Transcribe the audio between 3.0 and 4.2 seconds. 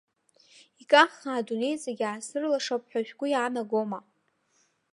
шәгәы иаанагома?!